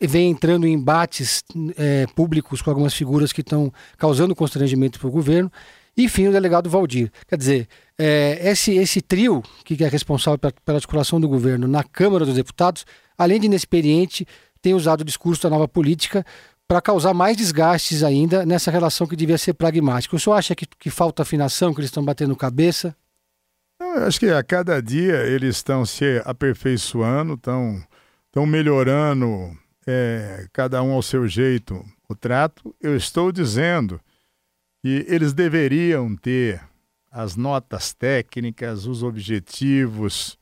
Vem 0.00 0.30
entrando 0.30 0.66
em 0.66 0.72
embates 0.72 1.44
é, 1.76 2.06
públicos 2.14 2.62
com 2.62 2.70
algumas 2.70 2.94
figuras 2.94 3.30
que 3.30 3.42
estão 3.42 3.70
causando 3.98 4.34
constrangimento 4.34 4.98
para 4.98 5.06
o 5.06 5.10
governo. 5.10 5.52
E, 5.94 6.04
enfim, 6.04 6.28
o 6.28 6.32
delegado 6.32 6.70
Valdir. 6.70 7.12
Quer 7.28 7.36
dizer, 7.36 7.68
é, 7.98 8.40
esse, 8.50 8.72
esse 8.72 9.02
trio, 9.02 9.42
que 9.66 9.84
é 9.84 9.88
responsável 9.88 10.38
pela, 10.38 10.54
pela 10.64 10.78
articulação 10.78 11.20
do 11.20 11.28
governo 11.28 11.68
na 11.68 11.84
Câmara 11.84 12.24
dos 12.24 12.36
Deputados, 12.36 12.86
além 13.18 13.38
de 13.38 13.44
inexperiente, 13.44 14.26
tem 14.62 14.72
usado 14.72 15.02
o 15.02 15.04
discurso 15.04 15.42
da 15.42 15.50
nova 15.50 15.68
política 15.68 16.24
para 16.66 16.80
causar 16.80 17.12
mais 17.12 17.36
desgastes 17.36 18.02
ainda 18.02 18.46
nessa 18.46 18.70
relação 18.70 19.06
que 19.06 19.14
devia 19.14 19.36
ser 19.36 19.52
pragmática. 19.52 20.16
O 20.16 20.18
senhor 20.18 20.36
acha 20.36 20.54
que, 20.54 20.64
que 20.64 20.88
falta 20.88 21.20
afinação, 21.20 21.74
que 21.74 21.80
eles 21.80 21.90
estão 21.90 22.02
batendo 22.02 22.34
cabeça? 22.34 22.96
Eu 23.82 24.04
acho 24.04 24.20
que 24.20 24.28
a 24.28 24.42
cada 24.42 24.80
dia 24.80 25.24
eles 25.26 25.56
estão 25.56 25.84
se 25.84 26.22
aperfeiçoando, 26.24 27.34
estão, 27.34 27.82
estão 28.26 28.46
melhorando, 28.46 29.56
é, 29.86 30.46
cada 30.52 30.82
um 30.82 30.92
ao 30.92 31.02
seu 31.02 31.26
jeito, 31.26 31.84
o 32.08 32.14
trato. 32.14 32.74
Eu 32.80 32.96
estou 32.96 33.32
dizendo 33.32 34.00
que 34.80 35.04
eles 35.08 35.32
deveriam 35.32 36.14
ter 36.16 36.62
as 37.10 37.36
notas 37.36 37.92
técnicas, 37.92 38.86
os 38.86 39.02
objetivos 39.02 40.38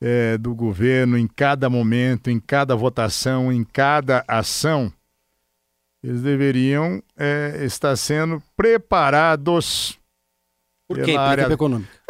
é, 0.00 0.36
do 0.36 0.54
governo 0.54 1.16
em 1.16 1.28
cada 1.28 1.70
momento, 1.70 2.28
em 2.28 2.40
cada 2.40 2.74
votação, 2.74 3.52
em 3.52 3.62
cada 3.62 4.24
ação. 4.26 4.92
Eles 6.02 6.22
deveriam 6.22 7.02
é, 7.16 7.64
estar 7.64 7.96
sendo 7.96 8.42
preparados. 8.56 9.98
Por 10.88 10.96
quê? 10.98 11.12
Pela 11.12 11.28
área 11.28 11.52
econômica 11.52 12.03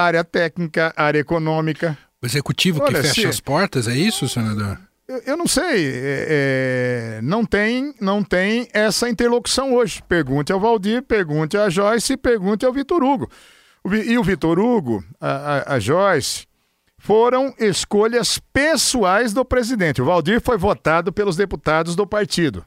área 0.00 0.24
técnica, 0.24 0.92
área 0.96 1.18
econômica. 1.18 1.96
O 2.22 2.26
executivo 2.26 2.82
Olha, 2.82 3.00
que 3.00 3.08
fecha 3.08 3.22
se... 3.22 3.26
as 3.26 3.40
portas, 3.40 3.88
é 3.88 3.94
isso, 3.94 4.28
senador? 4.28 4.78
Eu, 5.08 5.22
eu 5.24 5.36
não 5.36 5.46
sei, 5.46 5.86
é, 5.86 6.26
é, 6.28 7.20
não 7.22 7.44
tem 7.44 7.94
não 8.00 8.22
tem 8.22 8.68
essa 8.72 9.08
interlocução 9.08 9.74
hoje. 9.74 10.02
Pergunte 10.06 10.52
ao 10.52 10.60
Valdir, 10.60 11.02
pergunte 11.02 11.56
a 11.56 11.70
Joyce, 11.70 12.16
pergunte 12.16 12.66
ao 12.66 12.72
Vitor 12.72 13.02
Hugo. 13.02 13.30
E 13.90 14.18
o 14.18 14.22
Vitor 14.22 14.58
Hugo, 14.58 15.02
a, 15.18 15.30
a, 15.30 15.74
a 15.74 15.78
Joyce, 15.78 16.46
foram 16.98 17.54
escolhas 17.58 18.38
pessoais 18.52 19.32
do 19.32 19.44
presidente. 19.44 20.02
O 20.02 20.04
Valdir 20.04 20.42
foi 20.42 20.58
votado 20.58 21.12
pelos 21.12 21.36
deputados 21.36 21.96
do 21.96 22.06
partido. 22.06 22.64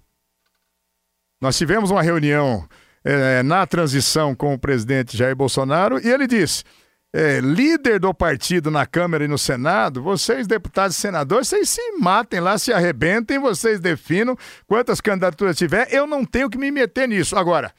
Nós 1.39 1.57
tivemos 1.57 1.91
uma 1.91 2.01
reunião 2.01 2.67
é, 3.03 3.43
na 3.43 3.65
transição 3.67 4.33
com 4.33 4.53
o 4.53 4.59
presidente 4.59 5.17
Jair 5.17 5.35
Bolsonaro 5.35 5.99
e 5.99 6.09
ele 6.09 6.25
disse: 6.25 6.63
é, 7.13 7.41
líder 7.41 7.99
do 7.99 8.13
partido 8.13 8.71
na 8.71 8.85
Câmara 8.85 9.25
e 9.25 9.27
no 9.27 9.37
Senado, 9.37 10.01
vocês, 10.01 10.47
deputados 10.47 10.95
e 10.95 10.99
senadores, 10.99 11.47
vocês 11.49 11.69
se 11.69 11.91
matem 11.99 12.39
lá, 12.39 12.57
se 12.57 12.71
arrebentem, 12.71 13.37
vocês 13.37 13.79
definam 13.79 14.37
quantas 14.65 15.01
candidaturas 15.01 15.57
tiver. 15.57 15.87
Eu 15.93 16.07
não 16.07 16.23
tenho 16.23 16.49
que 16.49 16.57
me 16.57 16.71
meter 16.71 17.07
nisso. 17.07 17.35
Agora, 17.35 17.73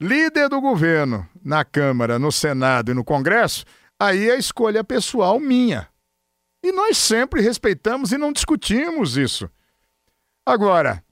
líder 0.00 0.48
do 0.50 0.60
governo 0.60 1.26
na 1.42 1.64
Câmara, 1.64 2.18
no 2.18 2.30
Senado 2.30 2.90
e 2.90 2.94
no 2.94 3.04
Congresso, 3.04 3.64
aí 3.98 4.28
é 4.28 4.38
escolha 4.38 4.84
pessoal 4.84 5.40
minha. 5.40 5.88
E 6.62 6.70
nós 6.72 6.98
sempre 6.98 7.40
respeitamos 7.40 8.12
e 8.12 8.18
não 8.18 8.32
discutimos 8.32 9.16
isso. 9.16 9.50
Agora, 10.44 11.02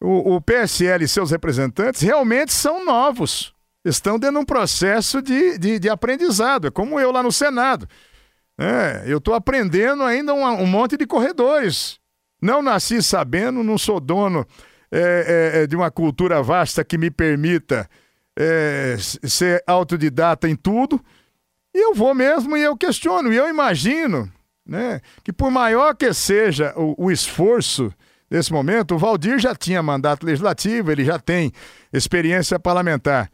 o, 0.00 0.34
o 0.34 0.40
PSL 0.40 1.04
e 1.04 1.08
seus 1.08 1.30
representantes 1.30 2.02
realmente 2.02 2.52
são 2.52 2.84
novos 2.84 3.54
estão 3.84 4.18
dentro 4.18 4.36
de 4.36 4.42
um 4.42 4.44
processo 4.44 5.20
de, 5.20 5.58
de, 5.58 5.78
de 5.78 5.88
aprendizado. 5.88 6.68
É 6.68 6.70
como 6.70 6.98
eu 7.00 7.10
lá 7.10 7.22
no 7.22 7.32
Senado. 7.32 7.88
É, 8.58 9.04
eu 9.06 9.18
estou 9.18 9.34
aprendendo 9.34 10.02
ainda 10.02 10.34
um, 10.34 10.44
um, 10.44 10.66
monte 10.66 10.96
de 10.96 11.06
corredores. 11.06 11.98
Não 12.40 12.62
nasci 12.62 13.02
sabendo, 13.02 13.62
não 13.62 13.78
sou 13.78 13.98
dono 13.98 14.46
é, 14.90 15.52
é, 15.54 15.62
é 15.62 15.66
de 15.66 15.74
uma 15.74 15.90
cultura 15.90 16.42
vasta 16.42 16.84
que 16.84 16.98
me 16.98 17.10
permita 17.10 17.88
é, 18.38 18.96
ser 18.98 19.62
autodidata 19.66 20.48
em 20.48 20.56
tudo. 20.56 21.00
E 21.74 21.78
eu 21.78 21.94
vou 21.94 22.14
mesmo 22.14 22.56
e 22.56 22.62
eu 22.62 22.76
questiono. 22.76 23.32
E 23.32 23.36
eu 23.36 23.48
imagino 23.48 24.30
né, 24.66 25.00
que, 25.24 25.32
por 25.32 25.50
maior 25.50 25.94
que 25.94 26.12
seja 26.12 26.74
o, 26.76 27.06
o 27.06 27.10
esforço 27.10 27.92
desse 28.30 28.52
momento, 28.52 28.94
o 28.94 28.98
Valdir 28.98 29.38
já 29.38 29.54
tinha 29.54 29.82
mandato 29.82 30.24
legislativo, 30.24 30.90
ele 30.90 31.04
já 31.04 31.18
tem 31.18 31.52
experiência 31.92 32.58
parlamentar. 32.58 33.30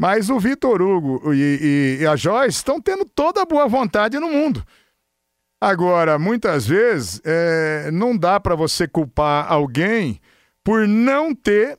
Mas 0.00 0.30
o 0.30 0.40
Vitor 0.40 0.80
Hugo 0.80 1.34
e, 1.34 1.98
e, 2.00 2.02
e 2.02 2.06
a 2.06 2.16
Joyce 2.16 2.56
estão 2.56 2.80
tendo 2.80 3.04
toda 3.04 3.42
a 3.42 3.44
boa 3.44 3.68
vontade 3.68 4.18
no 4.18 4.30
mundo. 4.30 4.66
Agora, 5.60 6.18
muitas 6.18 6.66
vezes, 6.66 7.20
é, 7.22 7.90
não 7.90 8.16
dá 8.16 8.40
para 8.40 8.54
você 8.54 8.88
culpar 8.88 9.52
alguém 9.52 10.18
por 10.64 10.88
não 10.88 11.34
ter 11.34 11.76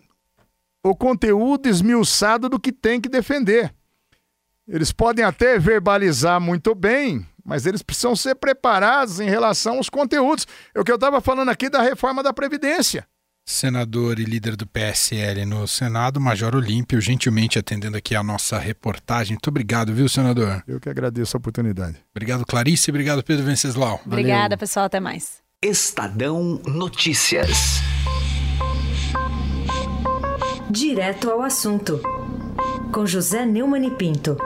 o 0.84 0.96
conteúdo 0.96 1.68
esmiuçado 1.68 2.48
do 2.48 2.60
que 2.60 2.72
tem 2.72 3.02
que 3.02 3.10
defender. 3.10 3.74
Eles 4.68 4.92
podem 4.92 5.26
até 5.26 5.58
verbalizar 5.58 6.40
muito 6.40 6.76
bem, 6.76 7.26
mas 7.44 7.66
eles 7.66 7.82
precisam 7.82 8.16
ser 8.16 8.36
preparados 8.36 9.20
em 9.20 9.28
relação 9.28 9.78
aos 9.78 9.90
conteúdos. 9.90 10.46
É 10.76 10.80
o 10.80 10.84
que 10.84 10.92
eu 10.92 10.96
estava 10.96 11.22
falando 11.22 11.50
aqui 11.50 11.72
da 11.72 11.82
reforma 11.82 12.22
da 12.22 12.32
Previdência 12.32 13.04
senador 13.52 14.20
e 14.20 14.24
líder 14.24 14.56
do 14.56 14.66
PSL 14.66 15.46
no 15.46 15.68
Senado, 15.68 16.20
Major 16.20 16.56
Olímpio, 16.56 17.02
gentilmente 17.02 17.60
atendendo 17.60 17.98
aqui 17.98 18.16
a 18.16 18.24
nossa 18.24 18.58
reportagem. 18.58 19.34
Muito 19.34 19.48
obrigado, 19.50 19.94
viu, 19.94 20.08
senador? 20.08 20.64
Eu 20.68 20.80
que 20.80 20.90
agradeço 20.90 21.36
a 21.36 21.40
oportunidade. 21.40 21.98
Obrigado, 22.16 22.46
Clarice. 22.46 22.90
Obrigado, 22.90 23.22
Pedro 23.24 23.46
Venceslau. 23.46 24.00
Obrigada, 24.06 24.42
Valeu. 24.44 24.58
pessoal. 24.58 24.86
Até 24.86 25.00
mais. 25.00 25.42
Estadão 25.62 26.62
Notícias. 26.66 27.82
Direto 30.70 31.30
ao 31.30 31.42
assunto. 31.42 32.02
Com 32.94 33.06
José 33.06 33.46
Neumann 33.46 33.86
e 33.86 33.92
Pinto. 33.92 34.38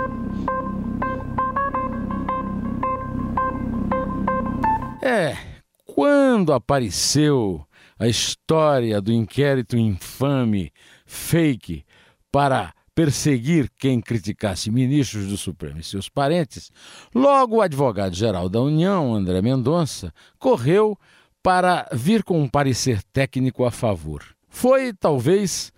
É, 5.01 5.37
quando 5.85 6.51
apareceu 6.51 7.65
a 7.99 8.07
história 8.07 9.01
do 9.01 9.11
inquérito 9.11 9.77
infame, 9.77 10.71
fake, 11.05 11.85
para 12.31 12.73
perseguir 12.93 13.69
quem 13.77 13.99
criticasse 13.99 14.71
ministros 14.71 15.27
do 15.27 15.37
Supremo 15.37 15.79
e 15.79 15.83
seus 15.83 16.07
parentes, 16.07 16.71
logo 17.13 17.57
o 17.57 17.61
advogado-geral 17.61 18.47
da 18.47 18.61
União, 18.61 19.13
André 19.13 19.41
Mendonça, 19.41 20.13
correu 20.39 20.97
para 21.43 21.87
vir 21.91 22.23
com 22.23 22.41
um 22.41 22.47
parecer 22.47 23.03
técnico 23.13 23.65
a 23.65 23.71
favor. 23.71 24.23
Foi, 24.47 24.93
talvez, 24.93 25.71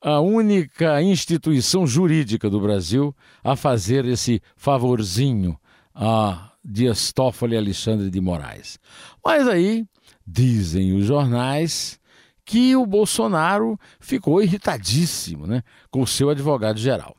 a 0.00 0.20
única 0.20 1.02
instituição 1.02 1.86
jurídica 1.86 2.48
do 2.48 2.60
Brasil 2.60 3.16
a 3.42 3.56
fazer 3.56 4.04
esse 4.04 4.40
favorzinho 4.54 5.58
a 5.94 6.52
Dias 6.64 7.12
Toffoli 7.12 7.54
e 7.54 7.58
Alexandre 7.58 8.10
de 8.10 8.20
Moraes. 8.20 8.78
Mas 9.24 9.48
aí 9.48 9.84
Dizem 10.30 10.92
os 10.92 11.06
jornais 11.06 11.98
que 12.44 12.76
o 12.76 12.84
Bolsonaro 12.84 13.78
ficou 13.98 14.42
irritadíssimo 14.42 15.46
né, 15.46 15.62
com 15.90 16.02
o 16.02 16.06
seu 16.06 16.28
advogado-geral. 16.28 17.16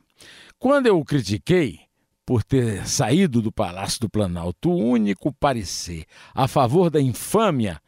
Quando 0.60 0.86
eu 0.86 0.96
o 0.96 1.04
critiquei 1.04 1.80
por 2.24 2.44
ter 2.44 2.86
saído 2.86 3.42
do 3.42 3.50
Palácio 3.50 4.02
do 4.02 4.08
Planalto, 4.08 4.70
o 4.70 4.76
único 4.76 5.32
parecer 5.32 6.04
a 6.32 6.46
favor 6.46 6.88
da 6.88 7.00
infâmia 7.00 7.80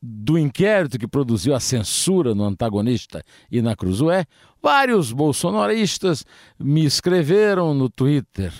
do 0.00 0.38
inquérito 0.38 0.98
que 0.98 1.08
produziu 1.08 1.52
a 1.52 1.60
censura 1.60 2.32
no 2.32 2.44
antagonista 2.44 3.24
e 3.50 3.60
na 3.60 3.74
Cruzoé, 3.74 4.24
vários 4.62 5.10
bolsonaristas 5.10 6.24
me 6.56 6.84
escreveram 6.84 7.74
no 7.74 7.90
Twitter 7.90 8.52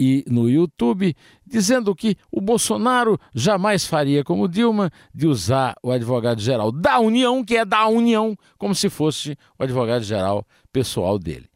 e 0.00 0.24
no 0.26 0.48
YouTube, 0.48 1.14
dizendo 1.46 1.94
que 1.94 2.16
o 2.32 2.40
Bolsonaro 2.40 3.20
jamais 3.34 3.84
faria 3.84 4.24
como 4.24 4.48
Dilma 4.48 4.90
de 5.14 5.26
usar 5.26 5.74
o 5.82 5.92
advogado-geral 5.92 6.72
da 6.72 6.98
União, 6.98 7.44
que 7.44 7.58
é 7.58 7.66
da 7.66 7.86
União, 7.86 8.34
como 8.56 8.74
se 8.74 8.88
fosse 8.88 9.36
o 9.58 9.62
advogado-geral 9.62 10.46
pessoal 10.72 11.18
dele. 11.18 11.50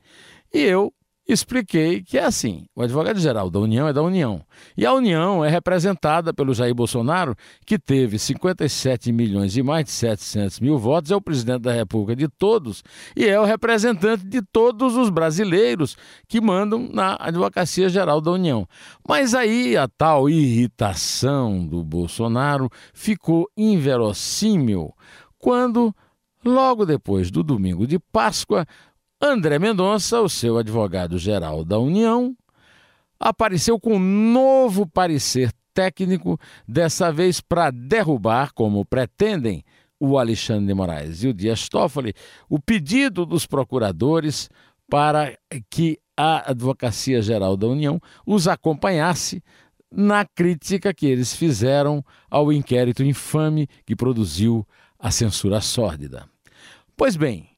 E 0.53 0.59
eu 0.59 0.93
expliquei 1.27 2.03
que 2.03 2.19
é 2.19 2.25
assim: 2.25 2.67
o 2.75 2.83
advogado-geral 2.83 3.51
da 3.51 3.59
União 3.59 3.89
é 3.89 3.93
da 3.93 4.03
União. 4.03 4.43
E 4.77 4.85
a 4.85 4.93
União 4.93 5.45
é 5.45 5.49
representada 5.49 6.33
pelo 6.33 6.55
Jair 6.55 6.75
Bolsonaro, 6.75 7.35
que 7.65 7.79
teve 7.79 8.19
57 8.19 9.11
milhões 9.13 9.57
e 9.57 9.63
mais 9.63 9.85
de 9.87 9.91
700 9.91 10.61
mil 10.61 10.79
votos, 10.79 11.11
é 11.11 11.17
o 11.17 11.21
presidente 11.21 11.63
da 11.63 11.73
República 11.73 12.15
de 12.15 12.29
todos 12.29 12.83
e 13.17 13.27
é 13.27 13.41
o 13.41 13.45
representante 13.45 14.25
de 14.25 14.43
todos 14.43 14.97
os 14.97 15.11
brasileiros 15.11 15.97
que 16.29 16.41
mandam 16.41 16.89
na 16.93 17.17
Advocacia 17.19 17.89
Geral 17.89 18.21
da 18.21 18.31
União. 18.31 18.69
Mas 19.09 19.35
aí 19.35 19.77
a 19.77 19.89
tal 19.89 20.29
irritação 20.29 21.67
do 21.67 21.83
Bolsonaro 21.83 22.69
ficou 22.93 23.49
inverossímil 23.57 24.93
quando. 25.39 25.95
Logo 26.47 26.85
depois 26.85 27.31
do 27.31 27.43
domingo 27.43 27.87
de 27.87 27.99
Páscoa, 27.99 28.67
André 29.27 29.59
Mendonça, 29.59 30.21
o 30.21 30.29
seu 30.29 30.59
advogado-geral 30.59 31.65
da 31.65 31.79
União, 31.79 32.37
apareceu 33.19 33.81
com 33.81 33.95
um 33.95 33.99
novo 33.99 34.87
parecer 34.87 35.51
técnico, 35.73 36.39
dessa 36.69 37.11
vez 37.11 37.41
para 37.41 37.71
derrubar, 37.71 38.53
como 38.53 38.85
pretendem 38.85 39.65
o 39.99 40.19
Alexandre 40.19 40.67
de 40.67 40.75
Moraes 40.75 41.25
e 41.25 41.29
o 41.29 41.33
Dias 41.33 41.71
Toffoli, 41.71 42.13
o 42.51 42.61
pedido 42.61 43.25
dos 43.25 43.47
procuradores 43.47 44.51
para 44.91 45.35
que 45.71 45.99
a 46.15 46.51
Advocacia 46.51 47.23
Geral 47.23 47.57
da 47.57 47.67
União 47.67 47.99
os 48.27 48.47
acompanhasse 48.47 49.43
na 49.91 50.27
crítica 50.27 50.93
que 50.93 51.07
eles 51.07 51.35
fizeram 51.35 52.05
ao 52.31 52.53
inquérito 52.53 53.03
infame 53.03 53.67
que 53.87 53.97
produziu 53.97 54.69
a 54.99 55.11
censura 55.11 55.63
sórdida. 55.63 56.29
Pois 56.95 57.17
bem, 57.17 57.54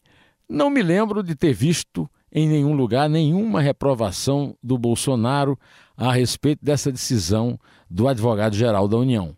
não 0.48 0.70
me 0.70 0.82
lembro 0.82 1.22
de 1.22 1.35
ter 1.35 1.52
visto 1.52 2.09
em 2.30 2.48
nenhum 2.48 2.74
lugar 2.74 3.09
nenhuma 3.09 3.61
reprovação 3.61 4.56
do 4.62 4.76
Bolsonaro 4.76 5.59
a 5.96 6.12
respeito 6.12 6.64
dessa 6.64 6.92
decisão 6.92 7.59
do 7.88 8.09
advogado-geral 8.09 8.87
da 8.87 8.96
União. 8.96 9.37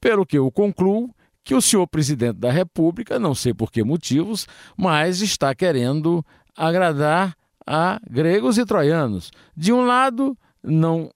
Pelo 0.00 0.24
que 0.24 0.38
eu 0.38 0.50
concluo 0.50 1.14
que 1.42 1.54
o 1.54 1.60
senhor 1.60 1.86
presidente 1.86 2.36
da 2.38 2.50
República, 2.50 3.18
não 3.18 3.34
sei 3.34 3.52
por 3.52 3.72
que 3.72 3.82
motivos, 3.82 4.46
mas 4.76 5.20
está 5.20 5.54
querendo 5.54 6.24
agradar 6.56 7.34
a 7.66 8.00
gregos 8.08 8.58
e 8.58 8.64
troianos. 8.64 9.30
De 9.56 9.72
um 9.72 9.84
lado, 9.84 10.36
não 10.62 11.10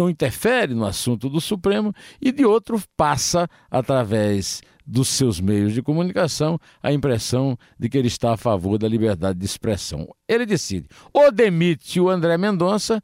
não 0.00 0.10
interfere 0.10 0.74
no 0.74 0.84
assunto 0.84 1.28
do 1.28 1.40
Supremo 1.40 1.94
e 2.20 2.32
de 2.32 2.44
outro 2.44 2.82
passa 2.96 3.48
através 3.70 4.62
dos 4.86 5.08
seus 5.08 5.40
meios 5.40 5.72
de 5.72 5.82
comunicação 5.82 6.58
a 6.82 6.92
impressão 6.92 7.56
de 7.78 7.88
que 7.88 7.96
ele 7.96 8.08
está 8.08 8.32
a 8.32 8.36
favor 8.36 8.78
da 8.78 8.88
liberdade 8.88 9.38
de 9.38 9.44
expressão. 9.44 10.08
Ele 10.26 10.46
decide 10.46 10.88
ou 11.12 11.30
demite 11.30 12.00
o 12.00 12.08
André 12.08 12.36
Mendonça 12.38 13.02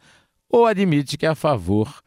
ou 0.49 0.67
admite 0.67 1.17
que 1.17 1.27
é 1.27 1.29
a 1.29 1.35
favor 1.35 2.03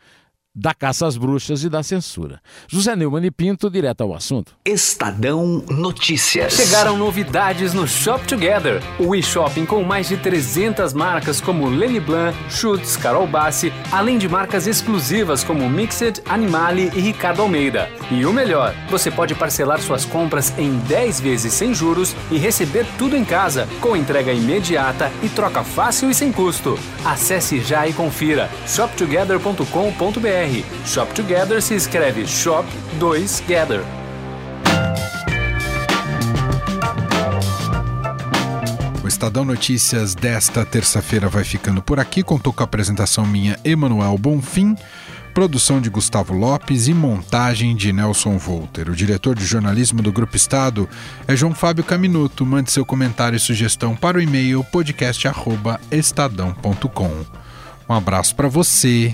da 0.59 0.73
caça 0.73 1.07
às 1.07 1.15
bruxas 1.15 1.63
e 1.63 1.69
da 1.69 1.81
censura. 1.81 2.41
José 2.67 2.93
Neumann 2.93 3.25
e 3.25 3.31
Pinto, 3.31 3.69
direto 3.69 4.01
ao 4.01 4.13
assunto. 4.13 4.51
Estadão 4.65 5.63
Notícias. 5.69 6.53
Chegaram 6.53 6.97
novidades 6.97 7.73
no 7.73 7.87
Shop 7.87 8.27
Together, 8.27 8.81
o 8.99 9.15
e-shopping 9.15 9.65
com 9.65 9.81
mais 9.83 10.09
de 10.09 10.17
300 10.17 10.93
marcas 10.93 11.39
como 11.39 11.69
Lenny 11.69 12.01
Blanc, 12.01 12.37
Schutz, 12.49 12.97
Carol 12.97 13.25
Bassi, 13.25 13.71
além 13.89 14.17
de 14.17 14.27
marcas 14.27 14.67
exclusivas 14.67 15.45
como 15.45 15.69
Mixed, 15.69 16.21
Animale 16.27 16.91
e 16.93 16.99
Ricardo 16.99 17.41
Almeida. 17.41 17.89
E 18.11 18.25
o 18.25 18.33
melhor, 18.33 18.75
você 18.89 19.09
pode 19.09 19.33
parcelar 19.35 19.79
suas 19.79 20.03
compras 20.03 20.53
em 20.57 20.77
10 20.79 21.21
vezes 21.21 21.53
sem 21.53 21.73
juros 21.73 22.13
e 22.29 22.37
receber 22.37 22.85
tudo 22.97 23.15
em 23.15 23.23
casa, 23.23 23.65
com 23.79 23.95
entrega 23.95 24.33
imediata 24.33 25.09
e 25.23 25.29
troca 25.29 25.63
fácil 25.63 26.09
e 26.09 26.13
sem 26.13 26.33
custo. 26.33 26.77
Acesse 27.05 27.61
já 27.61 27.87
e 27.87 27.93
confira 27.93 28.49
shoptogether.com.br. 28.67 30.48
Shop 30.85 31.13
Together 31.13 31.61
se 31.61 31.75
escreve 31.75 32.27
Shop 32.27 32.67
2 32.99 33.43
Gather. 33.47 33.99
Estadão 39.19 39.43
Notícias 39.43 40.15
desta 40.15 40.65
terça-feira 40.65 41.27
vai 41.27 41.43
ficando 41.43 41.81
por 41.81 41.99
aqui. 41.99 42.23
Contou 42.23 42.53
com 42.53 42.63
a 42.63 42.65
apresentação 42.65 43.25
minha, 43.25 43.59
Emanuel 43.65 44.17
Bonfim, 44.17 44.77
produção 45.33 45.81
de 45.81 45.89
Gustavo 45.89 46.33
Lopes 46.33 46.87
e 46.87 46.93
montagem 46.93 47.75
de 47.75 47.91
Nelson 47.91 48.37
Volter. 48.37 48.89
O 48.89 48.95
diretor 48.95 49.35
de 49.35 49.45
jornalismo 49.45 50.01
do 50.01 50.09
Grupo 50.09 50.37
Estado 50.37 50.87
é 51.27 51.35
João 51.35 51.53
Fábio 51.53 51.83
Caminuto. 51.83 52.45
Mande 52.45 52.71
seu 52.71 52.85
comentário 52.85 53.35
e 53.35 53.41
sugestão 53.41 53.93
para 53.93 54.17
o 54.17 54.21
e-mail 54.21 54.63
podcast@estadão.com. 54.71 57.25
Um 57.89 57.93
abraço 57.93 58.33
para 58.35 58.47
você 58.47 59.13